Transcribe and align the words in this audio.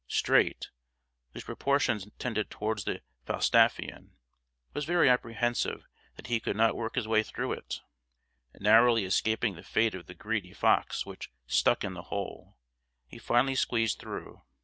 Streight, 0.09 0.69
whose 1.31 1.43
proportions 1.43 2.07
tended 2.17 2.49
toward 2.49 2.79
the 2.79 3.03
Falstaffian, 3.27 4.13
was 4.73 4.83
very 4.83 5.07
apprehensive 5.07 5.85
that 6.15 6.25
he 6.25 6.39
could 6.39 6.55
not 6.55 6.75
work 6.75 6.95
his 6.95 7.07
way 7.07 7.21
through 7.21 7.51
it. 7.51 7.81
Narrowly 8.59 9.05
escaping 9.05 9.53
the 9.53 9.61
fate 9.61 9.93
of 9.93 10.07
the 10.07 10.15
greedy 10.15 10.53
fox 10.53 11.05
which 11.05 11.31
"stuck 11.45 11.83
in 11.83 11.93
the 11.93 12.01
hole," 12.09 12.57
he 13.05 13.19
finally 13.19 13.53
squeezed 13.53 13.99
through. 13.99 14.41